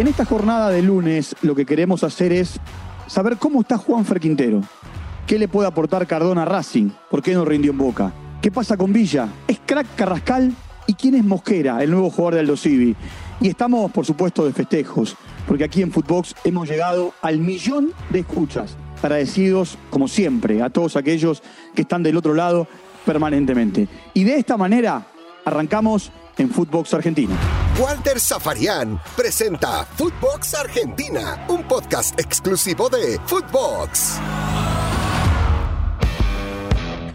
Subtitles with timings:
[0.00, 2.58] En esta jornada de lunes lo que queremos hacer es
[3.06, 4.62] saber cómo está Juanfer Quintero.
[5.26, 6.88] ¿Qué le puede aportar Cardona a Racing?
[7.10, 8.10] ¿Por qué no rindió en Boca?
[8.40, 9.28] ¿Qué pasa con Villa?
[9.46, 10.54] ¿Es crack Carrascal?
[10.86, 12.96] ¿Y quién es Mosquera, el nuevo jugador de Aldo Civi?
[13.42, 15.16] Y estamos, por supuesto, de festejos,
[15.46, 18.78] porque aquí en Footbox hemos llegado al millón de escuchas.
[19.02, 21.42] Agradecidos, como siempre, a todos aquellos
[21.74, 22.66] que están del otro lado
[23.04, 23.86] permanentemente.
[24.14, 25.08] Y de esta manera
[25.44, 27.36] arrancamos en Footbox Argentina.
[27.80, 34.18] Walter Zafarian presenta Footbox Argentina, un podcast exclusivo de Footbox.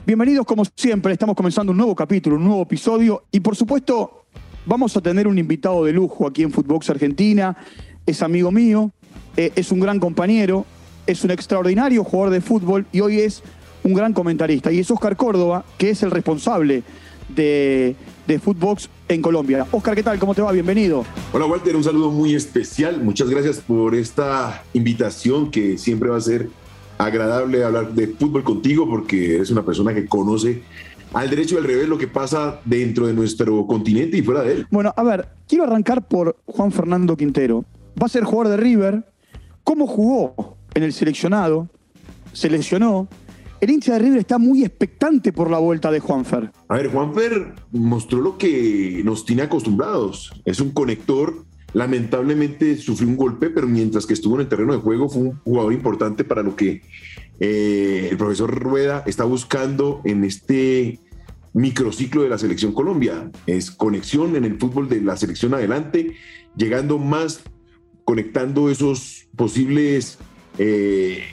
[0.07, 4.25] Bienvenidos como siempre, estamos comenzando un nuevo capítulo, un nuevo episodio y por supuesto
[4.65, 7.55] vamos a tener un invitado de lujo aquí en Footbox Argentina.
[8.07, 8.89] Es amigo mío,
[9.37, 10.65] eh, es un gran compañero,
[11.05, 13.43] es un extraordinario jugador de fútbol y hoy es
[13.83, 14.71] un gran comentarista.
[14.71, 16.81] Y es Oscar Córdoba, que es el responsable
[17.29, 17.95] de,
[18.27, 19.67] de Footbox en Colombia.
[19.71, 20.19] Oscar, ¿qué tal?
[20.19, 20.51] ¿Cómo te va?
[20.51, 21.05] Bienvenido.
[21.31, 23.01] Hola Walter, un saludo muy especial.
[23.01, 26.49] Muchas gracias por esta invitación que siempre va a ser
[26.97, 30.63] agradable hablar de fútbol contigo porque eres una persona que conoce
[31.13, 34.53] al derecho y al revés lo que pasa dentro de nuestro continente y fuera de
[34.53, 34.67] él.
[34.69, 37.63] Bueno, a ver, quiero arrancar por Juan Fernando Quintero.
[38.01, 39.05] Va a ser jugador de River.
[39.63, 41.69] ¿Cómo jugó en el seleccionado?
[42.33, 43.07] Se lesionó
[43.65, 46.51] el hincha de River está muy expectante por la vuelta de Juanfer.
[46.67, 50.31] A ver, Juanfer mostró lo que nos tiene acostumbrados.
[50.45, 51.45] Es un conector.
[51.73, 55.39] Lamentablemente sufrió un golpe, pero mientras que estuvo en el terreno de juego fue un
[55.43, 56.83] jugador importante para lo que
[57.39, 60.99] eh, el profesor Rueda está buscando en este
[61.53, 63.31] microciclo de la selección Colombia.
[63.47, 66.15] Es conexión en el fútbol de la selección adelante,
[66.55, 67.41] llegando más,
[68.05, 70.19] conectando esos posibles
[70.59, 71.23] eh,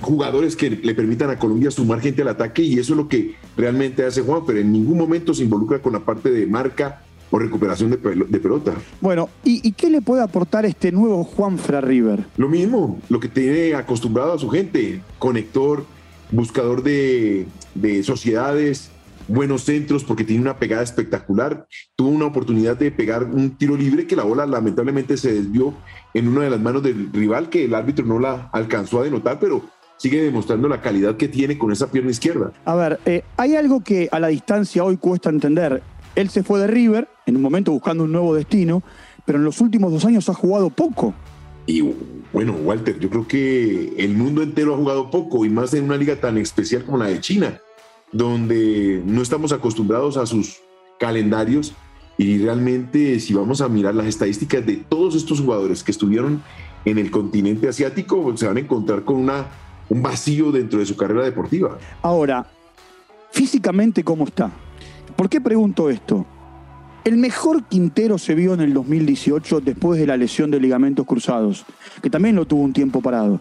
[0.00, 3.34] jugadores que le permitan a Colombia sumar gente al ataque y eso es lo que
[3.56, 7.38] realmente hace Juan, pero en ningún momento se involucra con la parte de marca o
[7.38, 7.98] recuperación de,
[8.40, 8.74] pelota.
[9.00, 12.24] Bueno, ¿y, qué le puede aportar este nuevo Juan Fra River?
[12.36, 15.84] Lo mismo, lo que tiene acostumbrado a su gente, conector,
[16.32, 17.46] buscador de,
[17.76, 18.90] de sociedades,
[19.28, 21.68] buenos centros porque tiene una pegada espectacular.
[21.94, 25.72] Tuvo una oportunidad de pegar un tiro libre que la bola lamentablemente se desvió
[26.14, 29.38] en una de las manos del rival que el árbitro no la alcanzó a denotar,
[29.38, 29.62] pero
[30.00, 32.52] sigue demostrando la calidad que tiene con esa pierna izquierda.
[32.64, 35.82] A ver, eh, hay algo que a la distancia hoy cuesta entender.
[36.16, 38.82] Él se fue de River, en un momento buscando un nuevo destino,
[39.26, 41.12] pero en los últimos dos años ha jugado poco.
[41.66, 41.82] Y
[42.32, 45.98] bueno, Walter, yo creo que el mundo entero ha jugado poco y más en una
[45.98, 47.60] liga tan especial como la de China,
[48.10, 50.62] donde no estamos acostumbrados a sus
[50.98, 51.74] calendarios
[52.16, 56.42] y realmente si vamos a mirar las estadísticas de todos estos jugadores que estuvieron
[56.86, 59.46] en el continente asiático, se van a encontrar con una
[59.90, 61.76] un vacío dentro de su carrera deportiva.
[62.00, 62.46] Ahora,
[63.30, 64.50] físicamente, ¿cómo está?
[65.16, 66.24] ¿Por qué pregunto esto?
[67.04, 71.66] El mejor Quintero se vio en el 2018 después de la lesión de ligamentos cruzados,
[72.02, 73.40] que también lo tuvo un tiempo parado.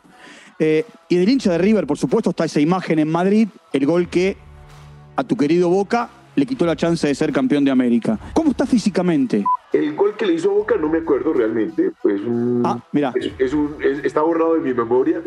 [0.58, 4.10] Eh, y del hincha de River, por supuesto, está esa imagen en Madrid, el gol
[4.10, 4.38] que
[5.16, 8.20] a tu querido Boca le quitó la chance de ser campeón de América.
[8.34, 9.44] ¿Cómo está físicamente?
[9.72, 11.92] El gol que le hizo Boca no me acuerdo realmente.
[12.02, 12.22] Pues
[12.64, 13.14] ah, mira.
[13.38, 15.22] Es, un, está borrado de mi memoria.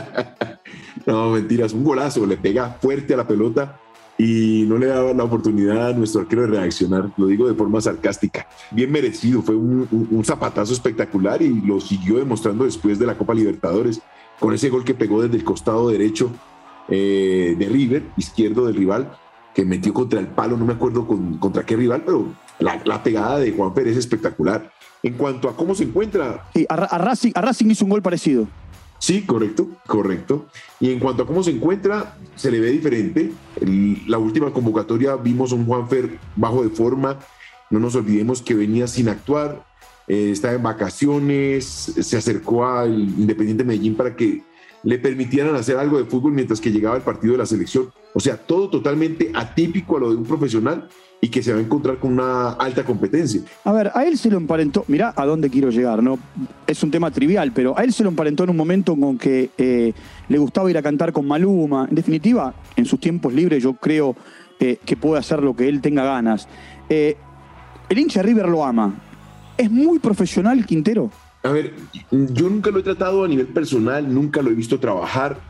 [1.06, 2.26] no, mentiras, un golazo.
[2.26, 3.80] Le pega fuerte a la pelota
[4.18, 7.10] y no le daba la oportunidad a nuestro arquero de reaccionar.
[7.16, 8.46] Lo digo de forma sarcástica.
[8.70, 9.40] Bien merecido.
[9.40, 14.02] Fue un, zapatazo espectacular y lo siguió demostrando después de la Copa Libertadores
[14.38, 16.30] con ese gol que pegó desde el costado derecho
[16.88, 19.10] eh, de River, izquierdo del rival
[19.58, 21.04] que metió contra el palo, no me acuerdo
[21.40, 22.28] contra qué rival, pero
[22.60, 24.70] la, pegada de Juan Pérez es espectacular.
[25.02, 26.44] En cuanto a cómo se encuentra.
[26.68, 28.46] a, Racing, a Racing hizo un gol parecido.
[29.00, 30.46] Sí, correcto, correcto.
[30.78, 33.32] Y en cuanto a cómo se encuentra, se le ve diferente.
[34.06, 37.18] la última convocatoria vimos a un Juanfer bajo de forma.
[37.68, 39.66] No nos olvidemos que venía sin actuar,
[40.06, 44.44] eh, estaba en vacaciones, se acercó al Independiente Medellín para que
[44.82, 47.90] le permitieran hacer algo de fútbol mientras que llegaba el partido de la selección.
[48.14, 50.88] O sea, todo totalmente atípico a lo de un profesional
[51.20, 53.40] y que se va a encontrar con una alta competencia.
[53.64, 56.18] A ver, a él se lo emparentó, mirá a dónde quiero llegar, ¿no?
[56.66, 59.50] Es un tema trivial, pero a él se lo emparentó en un momento con que
[59.58, 59.92] eh,
[60.28, 61.86] le gustaba ir a cantar con Maluma.
[61.88, 64.14] En definitiva, en sus tiempos libres yo creo
[64.60, 66.48] eh, que puede hacer lo que él tenga ganas.
[66.88, 67.16] Eh,
[67.88, 68.94] el hincha River lo ama.
[69.56, 71.10] ¿Es muy profesional Quintero?
[71.48, 71.72] A ver,
[72.10, 75.40] yo nunca lo he tratado a nivel personal, nunca lo he visto trabajar,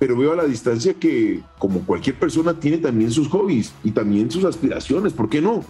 [0.00, 4.32] pero veo a la distancia que, como cualquier persona, tiene también sus hobbies y también
[4.32, 5.64] sus aspiraciones, ¿por qué no?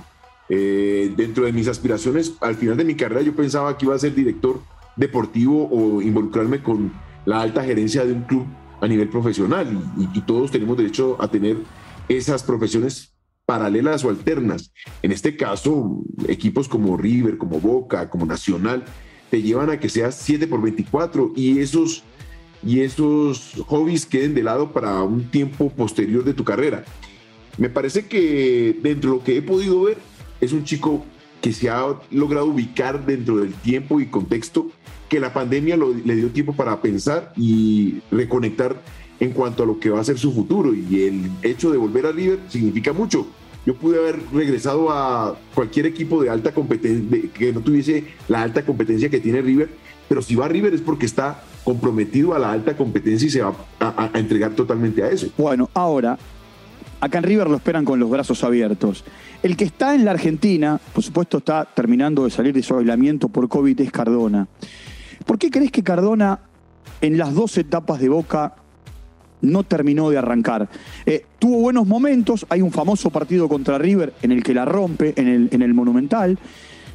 [0.49, 3.99] Eh, dentro de mis aspiraciones, al final de mi carrera yo pensaba que iba a
[3.99, 4.63] ser director
[4.97, 6.91] deportivo o involucrarme con
[7.27, 8.47] la alta gerencia de un club
[8.81, 11.59] a nivel profesional y, y todos tenemos derecho a tener
[12.09, 13.15] esas profesiones
[13.45, 14.73] paralelas o alternas.
[15.03, 18.87] En este caso, equipos como River, como Boca, como Nacional,
[19.35, 22.05] te llevan a que seas 7 por 24 y esos,
[22.65, 26.85] y esos hobbies queden de lado para un tiempo posterior de tu carrera.
[27.59, 29.99] Me parece que dentro de lo que he podido ver,
[30.41, 31.05] es un chico
[31.41, 34.71] que se ha logrado ubicar dentro del tiempo y contexto
[35.09, 38.81] que la pandemia le dio tiempo para pensar y reconectar
[39.19, 40.73] en cuanto a lo que va a ser su futuro.
[40.73, 43.27] Y el hecho de volver a River significa mucho.
[43.66, 48.64] Yo pude haber regresado a cualquier equipo de alta competencia, que no tuviese la alta
[48.64, 49.70] competencia que tiene River,
[50.08, 53.40] pero si va a River es porque está comprometido a la alta competencia y se
[53.40, 55.28] va a, a entregar totalmente a eso.
[55.38, 56.19] Bueno, ahora,
[57.00, 59.05] acá en River lo esperan con los brazos abiertos.
[59.43, 63.28] El que está en la Argentina, por supuesto está terminando de salir de su aislamiento
[63.28, 64.46] por COVID, es Cardona.
[65.25, 66.40] ¿Por qué crees que Cardona
[67.00, 68.56] en las dos etapas de Boca
[69.44, 70.69] no terminó de arrancar.
[71.06, 75.14] Eh, tuvo buenos momentos, hay un famoso partido contra River en el que la rompe,
[75.17, 76.38] en el, en el Monumental,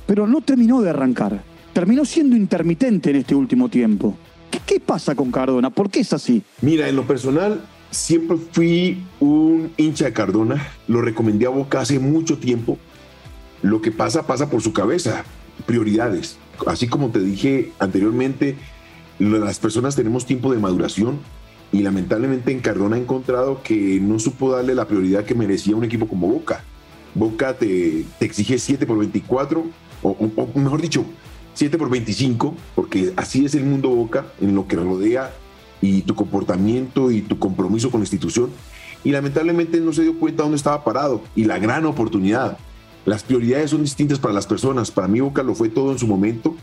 [0.05, 1.41] pero no terminó de arrancar.
[1.73, 4.15] Terminó siendo intermitente en este último tiempo.
[4.49, 5.69] ¿Qué, qué pasa con Cardona?
[5.69, 6.41] ¿Por qué es así?
[6.61, 7.61] Mira, en lo personal,
[7.91, 10.67] siempre fui un hincha de Cardona.
[10.87, 12.77] Lo recomendé a Boca hace mucho tiempo.
[13.61, 15.23] Lo que pasa, pasa por su cabeza.
[15.65, 16.37] Prioridades.
[16.65, 18.55] Así como te dije anteriormente,
[19.19, 21.19] las personas tenemos tiempo de maduración
[21.71, 25.83] y lamentablemente en Cardona ha encontrado que no supo darle la prioridad que merecía un
[25.83, 26.63] equipo como Boca.
[27.13, 29.65] Boca te, te exige 7 por 24,
[30.01, 31.05] o, mejor dicho,
[31.53, 35.31] 7 por 25, porque así es el mundo Boca en lo que rodea
[35.81, 38.49] y tu comportamiento y tu compromiso con la institución.
[39.03, 42.57] Y lamentablemente no se dio cuenta dónde estaba parado y la gran oportunidad.
[43.05, 44.91] Las prioridades son distintas para las personas.
[44.91, 46.55] Para mí Boca lo fue todo en su momento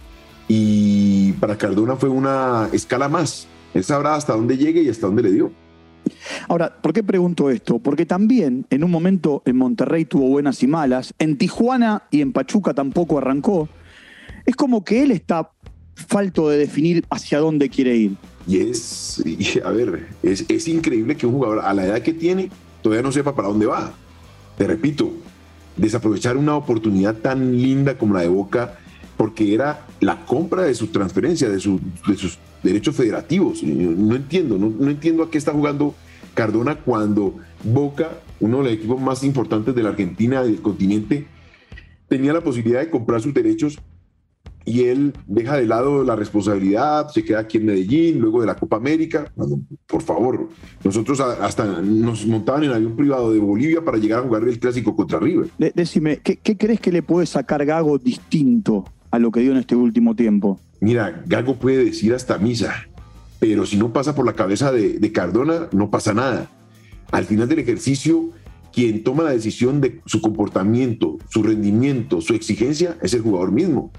[0.49, 5.23] y para Cardona fue una escala más él sabrá hasta dónde llegue y hasta dónde
[5.23, 5.53] le dio.
[6.49, 7.79] Ahora, ¿por qué pregunto esto?
[7.79, 12.33] Porque también en un momento en Monterrey tuvo buenas y malas, en Tijuana y en
[12.33, 13.69] Pachuca tampoco arrancó.
[14.47, 15.51] Es como que él está
[15.95, 18.17] falto de definir hacia dónde quiere ir.
[18.47, 19.23] Y es,
[19.65, 22.51] a ver, es, es increíble que un jugador a la edad que tiene
[22.83, 23.93] todavía no sepa para dónde va.
[24.57, 25.13] Te repito,
[25.77, 28.79] desaprovechar una oportunidad tan linda como la de Boca,
[29.17, 33.63] porque era la compra de su transferencia, de, su, de sus derechos federativos.
[33.63, 35.95] No entiendo, no, entiendo a qué está jugando
[36.35, 38.11] Cardona cuando Boca,
[38.41, 41.27] uno de los equipos más importantes de la Argentina del continente,
[42.09, 43.79] tenía la posibilidad de comprar sus derechos
[44.67, 48.57] y él deja de lado la responsabilidad, se queda aquí en Medellín, luego de la
[48.57, 49.33] Copa América.
[49.87, 50.49] por favor,
[50.83, 54.95] nosotros hasta nos montaban en avión privado de Bolivia para llegar a jugar el clásico
[54.97, 55.51] contra River.
[55.75, 59.59] Decime, ¿qué, ¿qué, crees que le puede sacar Gago distinto a lo que dio en
[59.59, 60.59] este último tiempo?
[60.81, 62.87] Mira, Gago puede decir hasta misa,
[63.39, 66.51] pero si no pasa por la cabeza de, de Cardona, no pasa nada.
[67.11, 68.31] Al final del ejercicio,
[68.73, 73.91] quien toma la decisión de su comportamiento, su rendimiento, su exigencia, es el jugador mismo.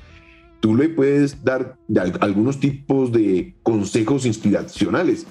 [0.60, 1.78] Tú le puedes dar
[2.20, 5.26] algunos tipos de consejos inspiracionales,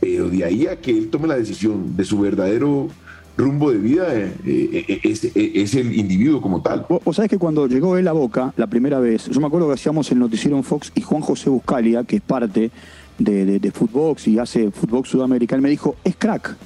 [0.00, 2.88] pero de ahí a que él tome la decisión de su verdadero
[3.36, 6.86] rumbo de vida eh, eh, eh, es, el individuo como tal.
[6.88, 9.74] Vos, sabés que cuando llegó él a Boca la primera vez, yo me acuerdo que
[9.74, 12.70] hacíamos el noticiero en Fox y Juan José Buscalia, que es parte
[13.18, 16.56] de, de, Footbox y hace Footbox Sudamericano, me dijo, es crack.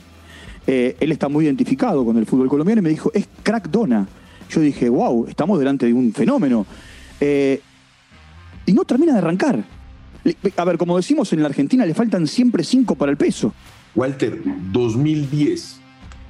[0.66, 4.06] él está muy identificado con el fútbol colombiano y me dijo, es crack Dona.
[4.50, 6.66] Yo dije, wow, estamos delante de un fenómeno.
[7.20, 9.64] y no termina de arrancar.
[10.56, 13.52] A ver, como decimos en la Argentina, le faltan siempre cinco para el peso.
[13.94, 14.40] Walter,
[14.72, 15.83] 2010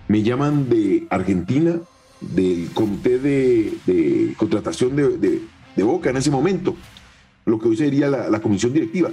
[0.08, 1.78] me llaman de Argentina,
[2.20, 5.40] del comité de, contratación de,
[5.76, 6.76] Boca en ese momento,
[7.46, 9.10] lo que hoy sería la, comisión directiva.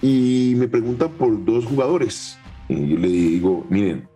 [0.00, 2.38] Y me preguntan por dos jugadores.
[2.68, 4.08] Y yo le digo, miren,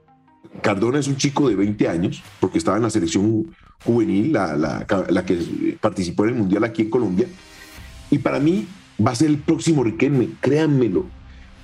[0.63, 5.25] Cardona es un chico de 20 años, porque estaba en la selección juvenil, la, la,
[5.25, 7.27] que participó en el Mundial aquí en Colombia.
[8.11, 8.67] Y para mí
[9.05, 11.07] va a ser el próximo Riquelme, créanmelo,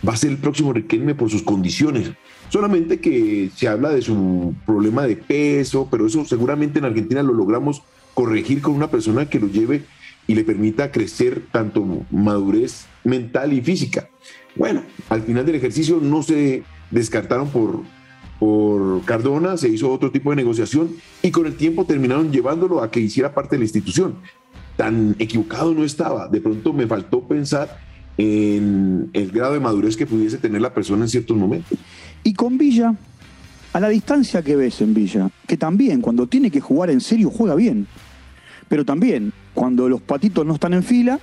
[0.06, 2.12] va a ser el próximo Riquelme por sus condiciones.
[2.48, 7.32] Solamente que se habla de su problema de peso, pero eso seguramente en Argentina lo
[7.32, 7.82] logramos
[8.12, 9.84] corregir con una persona que lo lleve
[10.26, 14.08] y le permita crecer tanto madurez mental y física.
[14.56, 17.80] Bueno, al final del ejercicio no se descartaron por,
[18.38, 20.90] por Cardona, se hizo otro tipo de negociación
[21.22, 24.16] y con el tiempo terminaron llevándolo a que hiciera parte de la institución.
[24.76, 27.83] Tan equivocado no estaba, de pronto me faltó pensar
[28.16, 31.78] en el grado de madurez que pudiese tener la persona en ciertos momentos.
[32.22, 32.94] Y con Villa,
[33.72, 37.30] a la distancia que ves en Villa, que también cuando tiene que jugar en serio
[37.30, 37.86] juega bien,
[38.68, 41.18] pero también cuando los patitos no están en fila,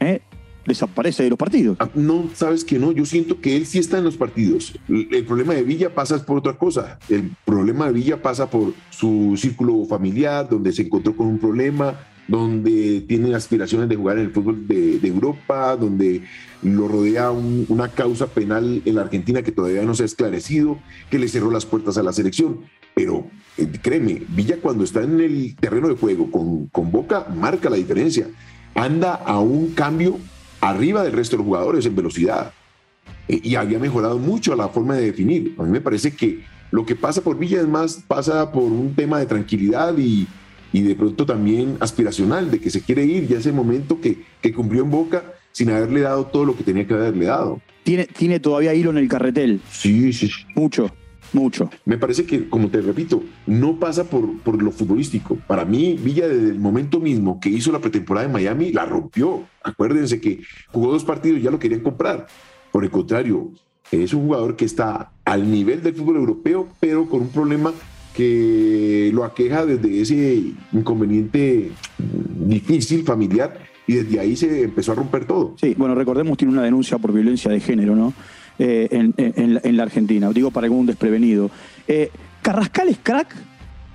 [0.00, 0.20] ¿eh?
[0.66, 1.76] desaparece de los partidos.
[1.80, 4.78] Ah, no, sabes que no, yo siento que él sí está en los partidos.
[4.88, 6.98] El problema de Villa pasa por otra cosa.
[7.08, 11.94] El problema de Villa pasa por su círculo familiar, donde se encontró con un problema,
[12.28, 16.22] donde tiene aspiraciones de jugar en el fútbol de, Europa, donde
[16.62, 20.78] lo rodea una causa penal en la Argentina que todavía no se ha esclarecido,
[21.10, 22.60] que le cerró las puertas a la selección.
[22.94, 23.26] Pero
[23.58, 28.28] eh, créeme, Villa cuando está en el terreno de juego con, Boca marca la diferencia.
[28.74, 30.18] Anda a un cambio
[30.60, 32.52] arriba del resto de los jugadores en velocidad.
[33.28, 35.54] Eh, y había mejorado mucho la forma de definir.
[35.58, 38.94] A mí me parece que lo que pasa por Villa es más, pasa por un
[38.94, 40.26] tema de tranquilidad y,
[40.74, 44.52] y de pronto también aspiracional, de que se quiere ir ya ese momento que, que
[44.52, 47.60] cumplió en Boca sin haberle dado todo lo que tenía que haberle dado.
[47.84, 49.60] Tiene, tiene todavía hilo en el carretel.
[49.70, 50.28] Sí, sí.
[50.56, 50.90] Mucho.
[51.32, 51.70] Mucho.
[51.84, 55.36] Me parece que, como te repito, no pasa por, por lo futbolístico.
[55.46, 59.44] Para mí, Villa, desde el momento mismo que hizo la pretemporada en Miami, la rompió.
[59.62, 60.40] Acuérdense que
[60.72, 62.26] jugó dos partidos y ya lo querían comprar.
[62.72, 63.52] Por el contrario,
[63.92, 67.72] es un jugador que está al nivel del fútbol europeo, pero con un problema
[68.14, 75.26] que lo aqueja desde ese inconveniente difícil familiar y desde ahí se empezó a romper
[75.26, 75.54] todo.
[75.60, 78.14] Sí, bueno, recordemos, tiene una denuncia por violencia de género, ¿no?
[78.58, 81.50] Eh, en, la Argentina, digo para algún desprevenido.
[81.88, 83.34] Eh, ¿Carrascal es crack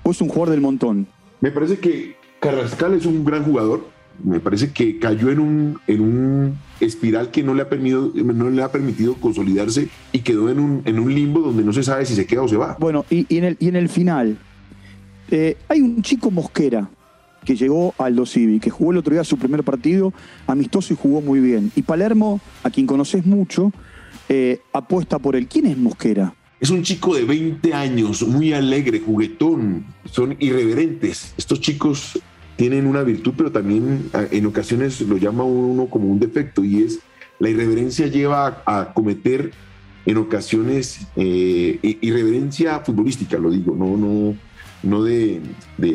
[0.03, 1.07] o es un jugador del montón?
[1.39, 3.87] Me parece que Carrascal es un gran jugador,
[4.23, 8.49] me parece que cayó en un, en un espiral que no le, ha permitido, no
[8.49, 12.05] le ha permitido consolidarse y quedó en un, en un limbo donde no se sabe
[12.05, 12.77] si se queda o se va.
[12.79, 14.37] Bueno, y, en, el, y en el final,
[15.31, 16.89] eh, hay un chico Mosquera
[17.45, 20.13] que llegó al Dosivi, que jugó el otro día su primer partido
[20.47, 21.71] amistoso y jugó muy bien.
[21.75, 23.71] Y Palermo, a quien conoces mucho,
[24.27, 25.47] eh, apuesta por él.
[25.47, 26.33] ¿Quién es Mosquera?
[26.59, 31.33] Es un chico de 20 años, muy alegre, juguetón, son irreverentes.
[31.37, 32.19] Estos chicos
[32.59, 36.83] tienen una virtud, pero también ah, en ocasiones lo llama uno como un defecto y
[36.83, 36.99] es
[37.39, 39.53] la irreverencia lleva a, cometer
[40.05, 44.35] en ocasiones eh, irreverencia futbolística, lo digo, no, no,
[44.83, 45.41] no de,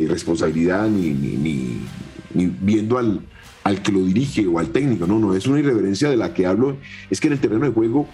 [0.08, 1.82] responsabilidad ni, ni,
[2.62, 3.20] viendo al,
[3.62, 6.46] al que lo dirige o al técnico, no, no, es una irreverencia de la que
[6.46, 6.78] hablo,
[7.10, 8.08] es que en el terreno de juego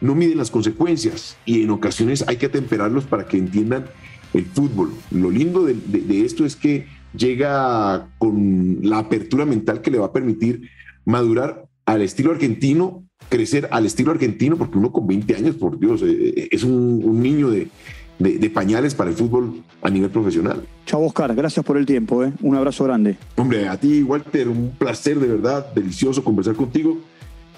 [0.00, 3.86] no miden las consecuencias y en ocasiones hay que atemperarlos para que entiendan
[4.34, 4.92] el fútbol.
[5.10, 10.06] Lo lindo de, de esto es que llega con la apertura mental que le va
[10.06, 10.68] a permitir
[11.04, 16.02] madurar al estilo argentino, crecer al estilo argentino, porque uno con 20 años, por Dios,
[16.02, 17.68] eh, eh, es un, niño de,
[18.18, 20.66] de, pañales para el fútbol a nivel profesional.
[20.84, 22.32] Chao, Oscar, gracias por el tiempo, ¿eh?
[22.42, 23.16] un abrazo grande.
[23.36, 26.98] Hombre, a ti, Walter, un placer de verdad, delicioso conversar contigo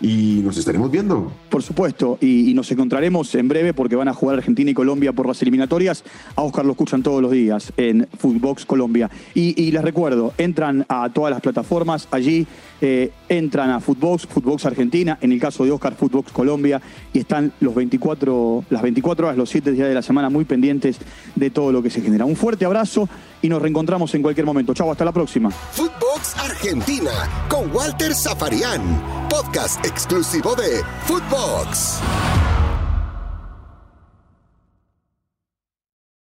[0.00, 1.32] y nos estaremos viendo.
[1.48, 5.26] Por supuesto, y, nos encontraremos en breve porque van a jugar Argentina y Colombia por
[5.26, 6.04] las eliminatorias.
[6.36, 9.10] A Oscar lo escuchan todos los días en Footbox Colombia.
[9.34, 12.46] Y, les recuerdo, entran a todas las plataformas, allí
[12.80, 16.80] eh, entran a Footbox, Footbox Argentina, en el caso de Oscar, Footbox Colombia,
[17.12, 20.98] y están los 24, las 24 horas, los 7 días de la semana muy pendientes
[21.34, 22.24] de todo lo que se genera.
[22.24, 23.08] Un fuerte abrazo
[23.42, 24.74] y nos reencontramos en cualquier momento.
[24.74, 25.50] Chau, hasta la próxima.
[25.50, 32.00] Footbox Argentina con Walter Zafarian, podcast exclusivo de Footbox.